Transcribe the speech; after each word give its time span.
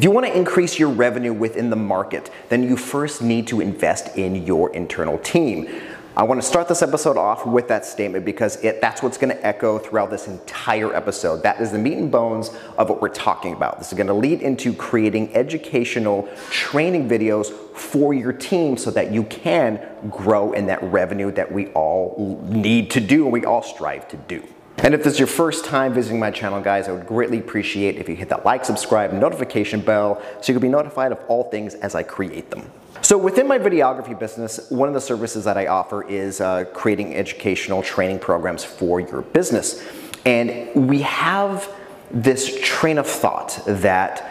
If 0.00 0.04
you 0.04 0.12
want 0.12 0.24
to 0.24 0.34
increase 0.34 0.78
your 0.78 0.88
revenue 0.88 1.34
within 1.34 1.68
the 1.68 1.76
market, 1.76 2.30
then 2.48 2.62
you 2.62 2.78
first 2.78 3.20
need 3.20 3.46
to 3.48 3.60
invest 3.60 4.16
in 4.16 4.46
your 4.46 4.72
internal 4.72 5.18
team. 5.18 5.68
I 6.16 6.22
want 6.22 6.40
to 6.40 6.46
start 6.46 6.68
this 6.68 6.80
episode 6.80 7.18
off 7.18 7.44
with 7.44 7.68
that 7.68 7.84
statement 7.84 8.24
because 8.24 8.56
it, 8.64 8.80
that's 8.80 9.02
what's 9.02 9.18
going 9.18 9.36
to 9.36 9.46
echo 9.46 9.78
throughout 9.78 10.08
this 10.08 10.26
entire 10.26 10.96
episode. 10.96 11.42
That 11.42 11.60
is 11.60 11.70
the 11.70 11.76
meat 11.76 11.98
and 11.98 12.10
bones 12.10 12.48
of 12.78 12.88
what 12.88 13.02
we're 13.02 13.10
talking 13.10 13.52
about. 13.52 13.76
This 13.76 13.88
is 13.88 13.94
going 13.94 14.06
to 14.06 14.14
lead 14.14 14.40
into 14.40 14.72
creating 14.72 15.36
educational 15.36 16.30
training 16.48 17.06
videos 17.06 17.52
for 17.76 18.14
your 18.14 18.32
team 18.32 18.78
so 18.78 18.90
that 18.92 19.12
you 19.12 19.24
can 19.24 19.86
grow 20.08 20.54
in 20.54 20.64
that 20.64 20.82
revenue 20.82 21.30
that 21.32 21.52
we 21.52 21.66
all 21.72 22.42
need 22.48 22.90
to 22.92 23.00
do 23.00 23.24
and 23.24 23.32
we 23.34 23.44
all 23.44 23.62
strive 23.62 24.08
to 24.08 24.16
do. 24.16 24.48
And 24.82 24.94
if 24.94 25.04
this 25.04 25.14
is 25.14 25.18
your 25.18 25.28
first 25.28 25.66
time 25.66 25.92
visiting 25.92 26.18
my 26.18 26.30
channel, 26.30 26.58
guys, 26.58 26.88
I 26.88 26.92
would 26.92 27.06
greatly 27.06 27.38
appreciate 27.38 27.96
if 27.96 28.08
you 28.08 28.16
hit 28.16 28.30
that 28.30 28.46
like, 28.46 28.64
subscribe, 28.64 29.12
notification 29.12 29.82
bell 29.82 30.22
so 30.40 30.52
you 30.52 30.58
can 30.58 30.62
be 30.62 30.70
notified 30.70 31.12
of 31.12 31.20
all 31.28 31.44
things 31.44 31.74
as 31.74 31.94
I 31.94 32.02
create 32.02 32.50
them. 32.50 32.70
So 33.02 33.18
within 33.18 33.46
my 33.46 33.58
videography 33.58 34.18
business, 34.18 34.70
one 34.70 34.88
of 34.88 34.94
the 34.94 35.00
services 35.00 35.44
that 35.44 35.58
I 35.58 35.66
offer 35.66 36.02
is 36.08 36.40
uh, 36.40 36.64
creating 36.72 37.14
educational 37.14 37.82
training 37.82 38.20
programs 38.20 38.64
for 38.64 39.00
your 39.00 39.20
business. 39.20 39.84
And 40.24 40.88
we 40.88 41.02
have 41.02 41.70
this 42.10 42.58
train 42.62 42.96
of 42.96 43.06
thought 43.06 43.60
that 43.66 44.26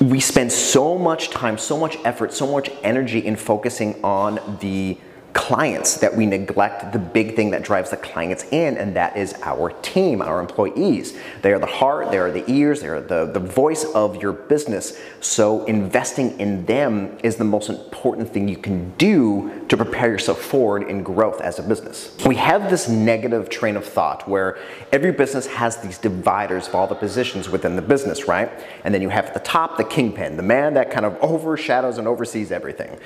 we 0.00 0.20
spend 0.20 0.52
so 0.52 0.96
much 0.96 1.30
time, 1.30 1.58
so 1.58 1.76
much 1.76 1.98
effort, 2.04 2.32
so 2.32 2.50
much 2.50 2.70
energy 2.84 3.18
in 3.18 3.34
focusing 3.34 4.02
on 4.04 4.58
the 4.60 4.96
clients 5.32 5.98
that 5.98 6.16
we 6.16 6.26
neglect 6.26 6.92
the 6.92 6.98
big 6.98 7.36
thing 7.36 7.50
that 7.50 7.62
drives 7.62 7.90
the 7.90 7.96
clients 7.96 8.44
in 8.50 8.76
and 8.76 8.96
that 8.96 9.16
is 9.16 9.34
our 9.42 9.70
team 9.82 10.22
our 10.22 10.40
employees. 10.40 11.16
They 11.42 11.52
are 11.52 11.58
the 11.58 11.66
heart 11.66 12.10
they 12.10 12.18
are 12.18 12.30
the 12.30 12.48
ears 12.50 12.80
they 12.80 12.88
are 12.88 13.00
the, 13.00 13.26
the 13.26 13.40
voice 13.40 13.84
of 13.94 14.20
your 14.22 14.32
business. 14.32 14.98
So 15.20 15.64
investing 15.66 16.38
in 16.40 16.66
them 16.66 17.18
is 17.22 17.36
the 17.36 17.44
most 17.44 17.68
important 17.68 18.30
thing 18.32 18.48
you 18.48 18.56
can 18.56 18.90
do 18.96 19.59
to 19.70 19.76
prepare 19.76 20.10
yourself 20.10 20.40
forward 20.40 20.82
in 20.82 21.00
growth 21.04 21.40
as 21.40 21.60
a 21.60 21.62
business. 21.62 22.12
We 22.26 22.34
have 22.34 22.68
this 22.68 22.88
negative 22.88 23.48
train 23.48 23.76
of 23.76 23.86
thought 23.86 24.28
where 24.28 24.58
every 24.90 25.12
business 25.12 25.46
has 25.46 25.76
these 25.76 25.96
dividers 25.96 26.66
of 26.66 26.74
all 26.74 26.88
the 26.88 26.96
positions 26.96 27.48
within 27.48 27.76
the 27.76 27.82
business 27.82 28.26
right? 28.26 28.50
And 28.84 28.92
then 28.92 29.00
you 29.00 29.08
have 29.10 29.26
at 29.26 29.34
the 29.34 29.40
top 29.40 29.76
the 29.76 29.84
kingpin 29.84 30.36
the 30.36 30.42
man 30.42 30.74
that 30.74 30.90
kind 30.90 31.06
of 31.06 31.16
overshadows 31.22 31.98
and 31.98 32.08
oversees 32.08 32.50
everything. 32.50 32.98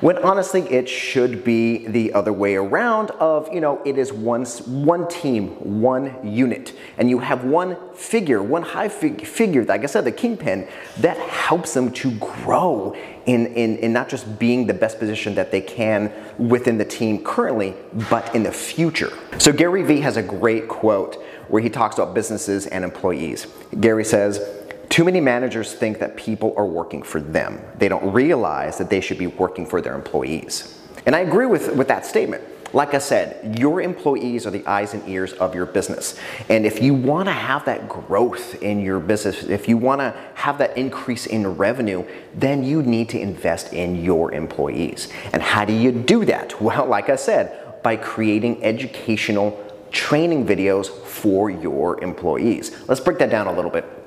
When 0.00 0.18
honestly 0.18 0.62
it 0.62 0.88
should 0.88 1.44
be 1.44 1.86
the 1.86 2.12
other 2.12 2.32
way 2.32 2.56
around 2.56 3.10
of, 3.12 3.52
you 3.52 3.60
know, 3.60 3.80
it 3.84 3.98
is 3.98 4.12
one, 4.12 4.44
one 4.44 5.08
team, 5.08 5.48
one 5.80 6.18
unit, 6.26 6.72
and 6.98 7.08
you 7.08 7.20
have 7.20 7.44
one 7.44 7.76
figure, 7.94 8.42
one 8.42 8.62
high 8.62 8.88
fig 8.88 9.24
figure, 9.24 9.64
like 9.64 9.82
I 9.84 9.86
said, 9.86 10.04
the 10.04 10.12
kingpin, 10.12 10.66
that 10.98 11.16
helps 11.18 11.74
them 11.74 11.92
to 11.92 12.10
grow 12.12 12.96
in, 13.26 13.46
in, 13.54 13.78
in 13.78 13.92
not 13.92 14.08
just 14.08 14.40
being 14.40 14.66
the 14.66 14.74
best 14.74 14.98
position 14.98 15.36
that 15.36 15.52
they 15.52 15.60
can 15.60 16.11
within 16.38 16.78
the 16.78 16.84
team 16.84 17.22
currently, 17.24 17.74
but 18.10 18.34
in 18.34 18.42
the 18.42 18.52
future. 18.52 19.12
So 19.38 19.52
Gary 19.52 19.82
Vee 19.82 20.00
has 20.00 20.16
a 20.16 20.22
great 20.22 20.68
quote 20.68 21.22
where 21.48 21.62
he 21.62 21.68
talks 21.68 21.98
about 21.98 22.14
businesses 22.14 22.66
and 22.66 22.84
employees. 22.84 23.46
Gary 23.80 24.04
says, 24.04 24.40
too 24.88 25.04
many 25.04 25.20
managers 25.20 25.72
think 25.72 25.98
that 26.00 26.16
people 26.16 26.54
are 26.56 26.66
working 26.66 27.02
for 27.02 27.20
them. 27.20 27.60
They 27.78 27.88
don't 27.88 28.12
realize 28.12 28.78
that 28.78 28.90
they 28.90 29.00
should 29.00 29.18
be 29.18 29.26
working 29.26 29.66
for 29.66 29.80
their 29.80 29.94
employees. 29.94 30.78
And 31.06 31.16
I 31.16 31.20
agree 31.20 31.46
with, 31.46 31.74
with 31.76 31.88
that 31.88 32.04
statement. 32.04 32.44
Like 32.72 32.94
I 32.94 32.98
said, 32.98 33.58
your 33.58 33.82
employees 33.82 34.46
are 34.46 34.50
the 34.50 34.66
eyes 34.66 34.94
and 34.94 35.06
ears 35.08 35.32
of 35.34 35.54
your 35.54 35.66
business. 35.66 36.18
And 36.48 36.64
if 36.64 36.82
you 36.82 36.94
want 36.94 37.26
to 37.26 37.32
have 37.32 37.64
that 37.66 37.88
growth 37.88 38.62
in 38.62 38.80
your 38.80 38.98
business, 38.98 39.44
if 39.44 39.68
you 39.68 39.76
want 39.76 40.00
to 40.00 40.14
have 40.34 40.58
that 40.58 40.76
increase 40.76 41.26
in 41.26 41.56
revenue, 41.56 42.04
then 42.34 42.64
you 42.64 42.82
need 42.82 43.10
to 43.10 43.20
invest 43.20 43.72
in 43.72 44.02
your 44.02 44.32
employees. 44.32 45.08
And 45.32 45.42
how 45.42 45.64
do 45.64 45.72
you 45.72 45.92
do 45.92 46.24
that? 46.26 46.60
Well, 46.62 46.86
like 46.86 47.10
I 47.10 47.16
said, 47.16 47.82
by 47.82 47.96
creating 47.96 48.62
educational 48.62 49.58
training 49.90 50.46
videos 50.46 50.88
for 50.88 51.50
your 51.50 52.02
employees. 52.02 52.70
Let's 52.88 53.00
break 53.00 53.18
that 53.18 53.30
down 53.30 53.48
a 53.48 53.52
little 53.52 53.70
bit. 53.70 54.01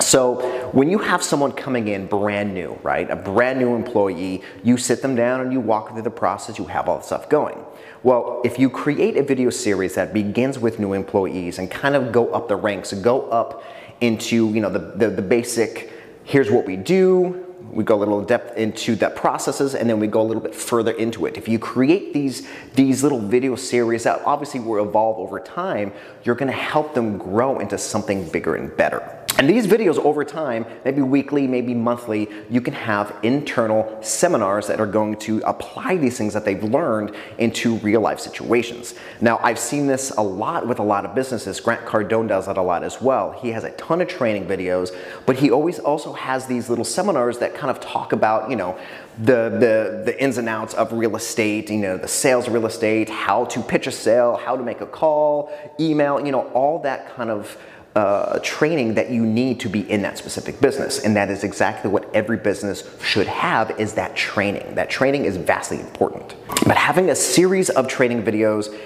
So 0.00 0.70
when 0.72 0.90
you 0.90 0.98
have 0.98 1.22
someone 1.22 1.52
coming 1.52 1.88
in 1.88 2.06
brand 2.06 2.52
new, 2.52 2.78
right, 2.82 3.10
a 3.10 3.16
brand 3.16 3.58
new 3.58 3.74
employee, 3.74 4.42
you 4.62 4.76
sit 4.76 5.00
them 5.00 5.16
down 5.16 5.40
and 5.40 5.52
you 5.52 5.60
walk 5.60 5.90
through 5.90 6.02
the 6.02 6.10
process, 6.10 6.58
you 6.58 6.66
have 6.66 6.88
all 6.88 6.98
the 6.98 7.04
stuff 7.04 7.28
going. 7.28 7.58
Well, 8.02 8.42
if 8.44 8.58
you 8.58 8.68
create 8.68 9.16
a 9.16 9.22
video 9.22 9.50
series 9.50 9.94
that 9.94 10.12
begins 10.12 10.58
with 10.58 10.78
new 10.78 10.92
employees 10.92 11.58
and 11.58 11.70
kind 11.70 11.94
of 11.94 12.12
go 12.12 12.32
up 12.32 12.46
the 12.48 12.56
ranks, 12.56 12.92
go 12.92 13.28
up 13.30 13.64
into, 14.00 14.50
you 14.50 14.60
know, 14.60 14.70
the, 14.70 14.78
the, 14.78 15.10
the 15.10 15.22
basic, 15.22 15.90
here's 16.24 16.50
what 16.50 16.66
we 16.66 16.76
do, 16.76 17.42
we 17.70 17.82
go 17.82 17.96
a 17.96 17.98
little 17.98 18.22
depth 18.22 18.56
into 18.56 18.94
that 18.96 19.16
processes 19.16 19.74
and 19.74 19.88
then 19.88 19.98
we 19.98 20.06
go 20.06 20.20
a 20.20 20.22
little 20.22 20.42
bit 20.42 20.54
further 20.54 20.92
into 20.92 21.26
it. 21.26 21.36
If 21.36 21.48
you 21.48 21.58
create 21.58 22.12
these, 22.12 22.46
these 22.74 23.02
little 23.02 23.18
video 23.18 23.56
series 23.56 24.04
that 24.04 24.22
obviously 24.24 24.60
will 24.60 24.86
evolve 24.86 25.18
over 25.18 25.40
time, 25.40 25.92
you're 26.22 26.34
gonna 26.34 26.52
help 26.52 26.94
them 26.94 27.18
grow 27.18 27.58
into 27.58 27.78
something 27.78 28.28
bigger 28.28 28.56
and 28.56 28.76
better. 28.76 29.25
And 29.38 29.50
these 29.50 29.66
videos 29.66 29.98
over 29.98 30.24
time, 30.24 30.64
maybe 30.82 31.02
weekly, 31.02 31.46
maybe 31.46 31.74
monthly, 31.74 32.26
you 32.48 32.62
can 32.62 32.72
have 32.72 33.14
internal 33.22 33.98
seminars 34.02 34.66
that 34.68 34.80
are 34.80 34.86
going 34.86 35.16
to 35.18 35.42
apply 35.44 35.98
these 35.98 36.16
things 36.16 36.32
that 36.32 36.46
they've 36.46 36.64
learned 36.64 37.14
into 37.36 37.76
real 37.76 38.00
life 38.00 38.18
situations. 38.18 38.94
Now, 39.20 39.38
I've 39.42 39.58
seen 39.58 39.86
this 39.86 40.10
a 40.10 40.22
lot 40.22 40.66
with 40.66 40.78
a 40.78 40.82
lot 40.82 41.04
of 41.04 41.14
businesses. 41.14 41.60
Grant 41.60 41.84
Cardone 41.84 42.28
does 42.28 42.46
that 42.46 42.56
a 42.56 42.62
lot 42.62 42.82
as 42.82 43.02
well. 43.02 43.32
He 43.32 43.50
has 43.50 43.64
a 43.64 43.72
ton 43.72 44.00
of 44.00 44.08
training 44.08 44.46
videos, 44.46 44.96
but 45.26 45.36
he 45.36 45.50
always 45.50 45.78
also 45.80 46.14
has 46.14 46.46
these 46.46 46.70
little 46.70 46.84
seminars 46.84 47.36
that 47.40 47.54
kind 47.54 47.70
of 47.70 47.78
talk 47.78 48.12
about, 48.14 48.48
you 48.48 48.56
know, 48.56 48.78
the, 49.18 49.50
the, 49.50 50.02
the 50.06 50.22
ins 50.22 50.38
and 50.38 50.48
outs 50.48 50.72
of 50.74 50.92
real 50.92 51.14
estate, 51.14 51.70
you 51.70 51.76
know, 51.76 51.98
the 51.98 52.08
sales 52.08 52.46
of 52.46 52.54
real 52.54 52.66
estate, 52.66 53.10
how 53.10 53.44
to 53.46 53.62
pitch 53.62 53.86
a 53.86 53.92
sale, 53.92 54.36
how 54.36 54.56
to 54.56 54.62
make 54.62 54.80
a 54.80 54.86
call, 54.86 55.50
email, 55.78 56.24
you 56.24 56.32
know, 56.32 56.48
all 56.52 56.78
that 56.80 57.14
kind 57.14 57.30
of 57.30 57.58
uh, 57.96 58.38
training 58.42 58.92
that 58.92 59.10
you 59.10 59.24
need 59.24 59.58
to 59.58 59.70
be 59.70 59.90
in 59.90 60.02
that 60.02 60.18
specific 60.18 60.60
business. 60.60 61.02
And 61.02 61.16
that 61.16 61.30
is 61.30 61.42
exactly 61.42 61.90
what 61.90 62.14
every 62.14 62.36
business 62.36 62.84
should 63.02 63.26
have 63.26 63.80
is 63.80 63.94
that 63.94 64.14
training. 64.14 64.74
That 64.74 64.90
training 64.90 65.24
is 65.24 65.38
vastly 65.38 65.80
important. 65.80 66.34
But 66.66 66.76
having 66.76 67.08
a 67.08 67.14
series 67.14 67.70
of 67.70 67.88
training 67.88 68.22
videos 68.22 68.78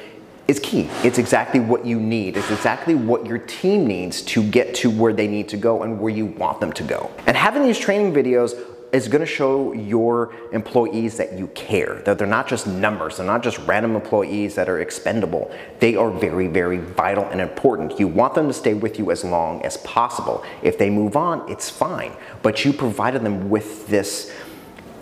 is 0.47 0.61
key. 0.61 0.89
It's 1.03 1.19
exactly 1.19 1.59
what 1.59 1.85
you 1.85 1.99
need. 1.99 2.37
It's 2.37 2.53
exactly 2.53 2.95
what 2.95 3.27
your 3.27 3.39
team 3.39 3.85
needs 3.85 4.23
to 4.23 4.45
get 4.45 4.77
to 4.77 4.91
where 4.91 5.13
they 5.13 5.27
need 5.27 5.49
to 5.49 5.57
go 5.57 5.83
and 5.83 5.99
where 6.01 6.13
you 6.13 6.27
want 6.27 6.61
them 6.61 6.73
to 6.75 6.85
go. 6.85 7.11
And 7.27 7.37
having 7.37 7.65
these 7.65 7.81
training 7.81 8.13
videos 8.13 8.55
is 8.93 9.09
going 9.09 9.21
to 9.21 9.27
show 9.27 9.73
your 9.73 10.35
employees 10.53 11.17
that 11.17 11.39
you 11.39 11.47
care, 11.49 12.03
that 12.05 12.19
they're 12.19 12.27
not 12.27 12.49
just 12.49 12.67
numbers, 12.67 13.17
they're 13.17 13.27
not 13.27 13.43
just 13.43 13.59
random 13.61 13.95
employees 13.95 14.55
that 14.57 14.69
are 14.69 14.81
expendable. 14.81 15.51
They 15.79 15.97
are 15.97 16.11
very, 16.11 16.49
very 16.49 16.79
vital 16.79 17.25
and 17.25 17.41
important. 17.41 18.01
You 18.01 18.09
want 18.09 18.35
them 18.35 18.49
to 18.49 18.55
stay 18.55 18.75
with 18.75 18.99
you 18.99 19.11
as 19.11 19.25
long 19.25 19.63
as 19.63 19.77
possible. 19.79 20.45
If 20.63 20.79
they 20.79 20.91
move 20.91 21.17
on, 21.17 21.49
it's 21.51 21.71
fine, 21.71 22.13
but 22.43 22.65
you 22.65 22.73
provided 22.73 23.23
them 23.23 23.49
with 23.49 23.87
this 23.87 24.33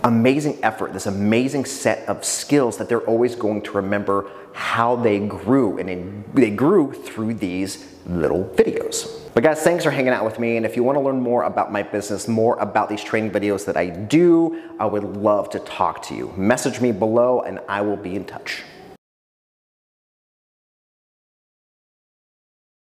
amazing 0.03 0.59
effort, 0.63 0.93
this 0.93 1.05
amazing 1.05 1.65
set 1.65 2.07
of 2.07 2.23
skills 2.25 2.77
that 2.77 2.89
they're 2.89 3.01
always 3.01 3.35
going 3.35 3.61
to 3.63 3.71
remember 3.73 4.29
how 4.53 4.95
they 4.95 5.19
grew, 5.19 5.77
and 5.77 6.23
they 6.33 6.49
grew 6.49 6.91
through 6.91 7.33
these 7.35 7.85
little 8.05 8.45
videos. 8.55 9.19
But 9.33 9.43
guys, 9.43 9.61
thanks 9.61 9.83
for 9.83 9.91
hanging 9.91 10.11
out 10.11 10.25
with 10.25 10.39
me. 10.39 10.57
And 10.57 10.65
if 10.65 10.75
you 10.75 10.83
want 10.83 10.97
to 10.97 11.01
learn 11.01 11.21
more 11.21 11.43
about 11.43 11.71
my 11.71 11.83
business, 11.83 12.27
more 12.27 12.57
about 12.57 12.89
these 12.89 13.03
training 13.03 13.31
videos 13.31 13.63
that 13.65 13.77
I 13.77 13.89
do, 13.89 14.61
I 14.79 14.85
would 14.85 15.03
love 15.03 15.49
to 15.51 15.59
talk 15.59 16.01
to 16.03 16.15
you. 16.15 16.33
Message 16.35 16.81
me 16.81 16.91
below 16.91 17.41
and 17.41 17.59
I 17.69 17.81
will 17.81 17.95
be 17.95 18.15
in 18.15 18.25
touch. 18.25 18.63